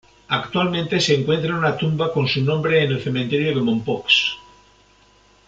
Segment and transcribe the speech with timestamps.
[0.29, 4.33] Actualmente se encuentra una tumba con su nombre en el cementerio de mompox.